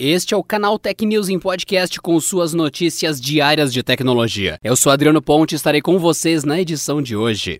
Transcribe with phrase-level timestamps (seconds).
[0.00, 4.56] Este é o canal Tech News em podcast com suas notícias diárias de tecnologia.
[4.62, 7.58] Eu sou Adriano Ponte e estarei com vocês na edição de hoje.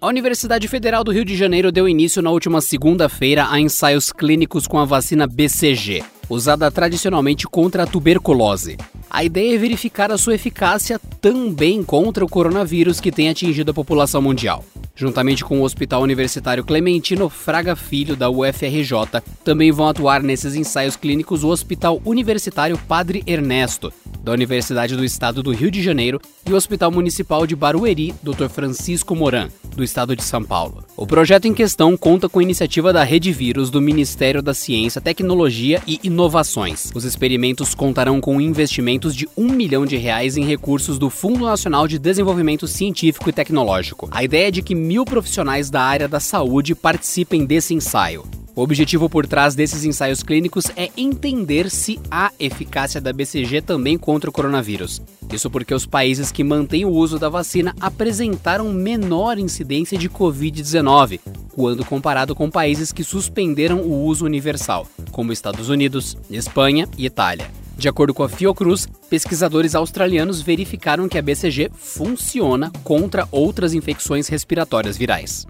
[0.00, 4.68] A Universidade Federal do Rio de Janeiro deu início na última segunda-feira a ensaios clínicos
[4.68, 8.76] com a vacina BCG, usada tradicionalmente contra a tuberculose.
[9.12, 13.74] A ideia é verificar a sua eficácia também contra o coronavírus que tem atingido a
[13.74, 14.64] população mundial.
[15.00, 20.94] Juntamente com o Hospital Universitário Clementino Fraga Filho da UFRJ, também vão atuar nesses ensaios
[20.94, 23.90] clínicos o Hospital Universitário Padre Ernesto,
[24.22, 28.48] da Universidade do Estado do Rio de Janeiro, e o Hospital Municipal de Barueri, Dr.
[28.50, 30.84] Francisco Moran, do Estado de São Paulo.
[30.96, 35.00] O projeto em questão conta com a iniciativa da Rede Vírus do Ministério da Ciência,
[35.00, 36.90] Tecnologia e Inovações.
[36.94, 41.88] Os experimentos contarão com investimentos de um milhão de reais em recursos do Fundo Nacional
[41.88, 44.08] de Desenvolvimento Científico e Tecnológico.
[44.10, 48.24] A ideia é de que mil profissionais da área da saúde participem desse ensaio.
[48.56, 53.96] O objetivo por trás desses ensaios clínicos é entender se há eficácia da BCG também
[53.96, 55.00] contra o coronavírus.
[55.32, 61.20] Isso porque os países que mantêm o uso da vacina apresentaram menor incidência de Covid-19,
[61.54, 67.48] quando comparado com países que suspenderam o uso universal, como Estados Unidos, Espanha e Itália.
[67.80, 74.28] De acordo com a Fiocruz, pesquisadores australianos verificaram que a BCG funciona contra outras infecções
[74.28, 75.46] respiratórias virais.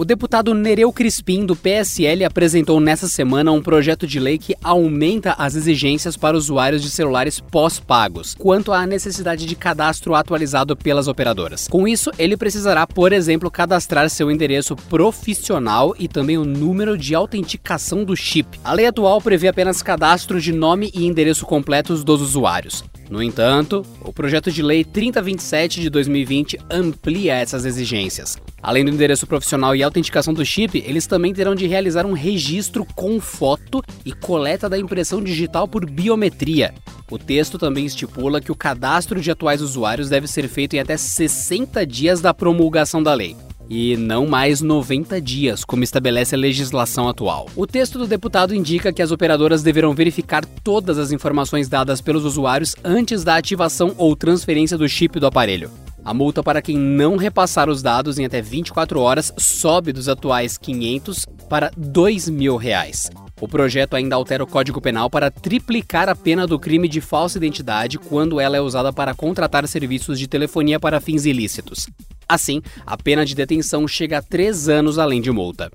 [0.00, 5.34] O deputado Nereu Crispim, do PSL, apresentou nesta semana um projeto de lei que aumenta
[5.36, 11.68] as exigências para usuários de celulares pós-pagos, quanto à necessidade de cadastro atualizado pelas operadoras.
[11.68, 17.14] Com isso, ele precisará, por exemplo, cadastrar seu endereço profissional e também o número de
[17.14, 18.58] autenticação do chip.
[18.64, 22.82] A lei atual prevê apenas cadastro de nome e endereço completos dos usuários.
[23.10, 28.38] No entanto, o projeto de lei 3027 de 2020 amplia essas exigências.
[28.62, 32.84] Além do endereço profissional e autenticação do chip, eles também terão de realizar um registro
[32.94, 36.74] com foto e coleta da impressão digital por biometria.
[37.10, 40.96] O texto também estipula que o cadastro de atuais usuários deve ser feito em até
[40.96, 43.36] 60 dias da promulgação da lei
[43.70, 47.46] e não mais 90 dias, como estabelece a legislação atual.
[47.54, 52.24] O texto do deputado indica que as operadoras deverão verificar todas as informações dadas pelos
[52.24, 55.70] usuários antes da ativação ou transferência do chip do aparelho.
[56.04, 60.56] A multa para quem não repassar os dados em até 24 horas sobe dos atuais
[60.56, 63.10] 500 para 2 mil reais.
[63.40, 67.38] O projeto ainda altera o Código Penal para triplicar a pena do crime de falsa
[67.38, 71.86] identidade quando ela é usada para contratar serviços de telefonia para fins ilícitos.
[72.28, 75.70] Assim, a pena de detenção chega a três anos além de multa.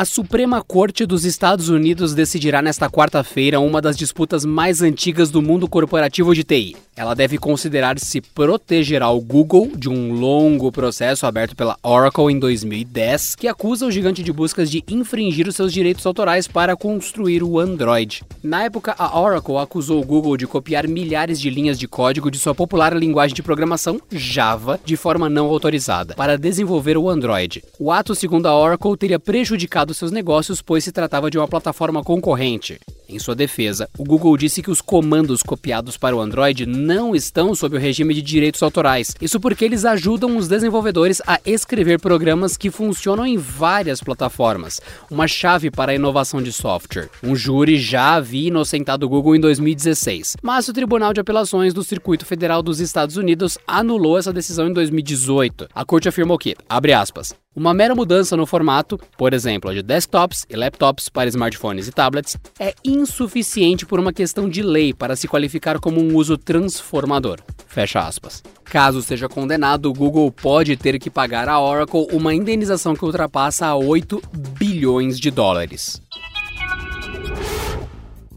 [0.00, 5.42] A Suprema Corte dos Estados Unidos decidirá nesta quarta-feira uma das disputas mais antigas do
[5.42, 6.74] mundo corporativo de TI.
[6.96, 12.38] Ela deve considerar se protegerá o Google de um longo processo aberto pela Oracle em
[12.38, 17.42] 2010, que acusa o gigante de buscas de infringir os seus direitos autorais para construir
[17.42, 18.22] o Android.
[18.42, 22.38] Na época, a Oracle acusou o Google de copiar milhares de linhas de código de
[22.38, 27.62] sua popular linguagem de programação Java de forma não autorizada para desenvolver o Android.
[27.78, 32.02] O ato, segundo a Oracle, teria prejudicado seus negócios, pois se tratava de uma plataforma
[32.02, 32.80] concorrente.
[33.12, 37.56] Em sua defesa, o Google disse que os comandos copiados para o Android não estão
[37.56, 39.16] sob o regime de direitos autorais.
[39.20, 45.26] Isso porque eles ajudam os desenvolvedores a escrever programas que funcionam em várias plataformas, uma
[45.26, 47.10] chave para a inovação de software.
[47.20, 51.82] Um júri já havia inocentado o Google em 2016, mas o Tribunal de Apelações do
[51.82, 55.66] Circuito Federal dos Estados Unidos anulou essa decisão em 2018.
[55.74, 60.46] A corte afirmou que, abre aspas, uma mera mudança no formato, por exemplo, de desktops
[60.48, 65.26] e laptops para smartphones e tablets, é insuficiente por uma questão de lei para se
[65.26, 67.40] qualificar como um uso transformador.
[67.66, 68.42] Fecha aspas.
[68.64, 73.74] Caso seja condenado, o Google pode ter que pagar à Oracle uma indenização que ultrapassa
[73.74, 74.22] 8
[74.58, 76.00] bilhões de dólares.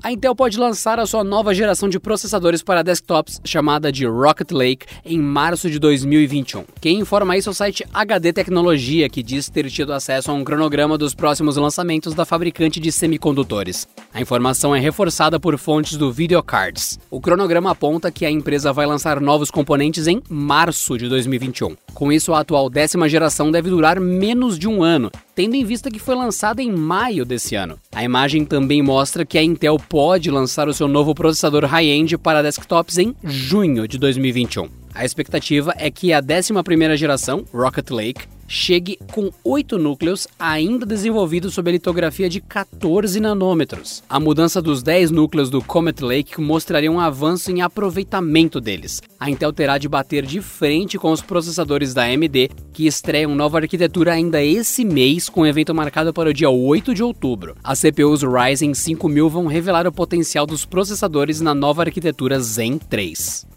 [0.03, 4.51] A Intel pode lançar a sua nova geração de processadores para desktops, chamada de Rocket
[4.51, 6.66] Lake, em março de 2021.
[6.81, 10.44] Quem informa isso é o site HD Tecnologia, que diz ter tido acesso a um
[10.44, 13.88] cronograma dos próximos lançamentos da fabricante de semicondutores.
[14.13, 17.00] A informação é reforçada por fontes do Videocards.
[17.10, 21.78] O cronograma aponta que a empresa vai lançar novos componentes em março de 2021.
[21.94, 25.89] Com isso, a atual décima geração deve durar menos de um ano, tendo em vista
[25.89, 27.80] que foi lançada em maio desse ano.
[27.91, 32.41] A imagem também mostra que a Intel pode lançar o seu novo processador high-end para
[32.41, 34.69] desktops em junho de 2021.
[34.94, 41.54] A expectativa é que a 11ª geração, Rocket Lake, chegue com oito núcleos ainda desenvolvidos
[41.54, 44.04] sob a litografia de 14 nanômetros.
[44.10, 49.01] A mudança dos 10 núcleos do Comet Lake mostraria um avanço em aproveitamento deles.
[49.19, 53.60] A Intel terá de bater de frente com os processadores da AMD, que estreiam nova
[53.60, 57.56] arquitetura ainda esse mês, com um evento marcado para o dia 8 de outubro.
[57.63, 63.53] As CPUs Ryzen 5000 vão revelar o potencial dos processadores na nova arquitetura Zen 3.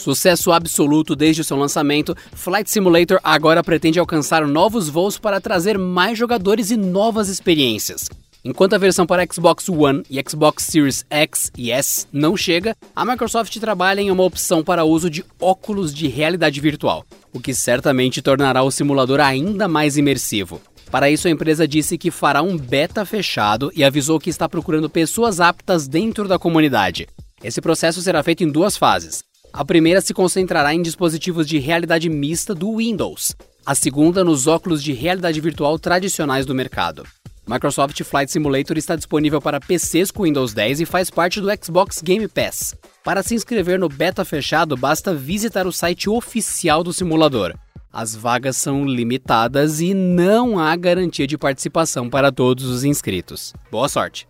[0.00, 5.76] Sucesso absoluto desde o seu lançamento, Flight Simulator agora pretende alcançar novos voos para trazer
[5.76, 8.08] mais jogadores e novas experiências.
[8.42, 13.04] Enquanto a versão para Xbox One e Xbox Series X e S não chega, a
[13.04, 18.22] Microsoft trabalha em uma opção para uso de óculos de realidade virtual, o que certamente
[18.22, 20.62] tornará o simulador ainda mais imersivo.
[20.90, 24.88] Para isso, a empresa disse que fará um beta fechado e avisou que está procurando
[24.88, 27.06] pessoas aptas dentro da comunidade.
[27.44, 29.28] Esse processo será feito em duas fases.
[29.52, 33.34] A primeira se concentrará em dispositivos de realidade mista do Windows,
[33.66, 37.04] a segunda nos óculos de realidade virtual tradicionais do mercado.
[37.46, 42.00] Microsoft Flight Simulator está disponível para PCs com Windows 10 e faz parte do Xbox
[42.00, 42.76] Game Pass.
[43.02, 47.52] Para se inscrever no beta fechado, basta visitar o site oficial do simulador.
[47.92, 53.52] As vagas são limitadas e não há garantia de participação para todos os inscritos.
[53.68, 54.29] Boa sorte!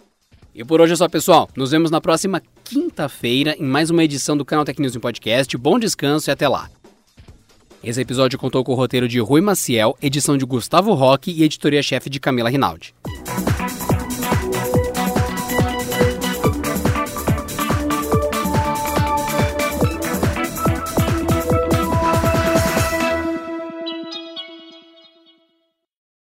[0.55, 1.49] E por hoje é só, pessoal.
[1.55, 5.57] Nos vemos na próxima quinta-feira em mais uma edição do Canal Tech News Podcast.
[5.57, 6.69] Bom descanso e até lá.
[7.83, 12.09] Esse episódio contou com o roteiro de Rui Maciel, edição de Gustavo Roque e editoria-chefe
[12.09, 12.93] de Camila Rinaldi.